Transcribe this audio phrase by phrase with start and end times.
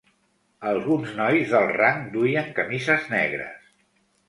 [0.69, 3.73] Alguns nois d'alt rang duien camises negres.